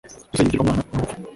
[0.29, 1.15] Gusenga ibigirwamana ni ubupfu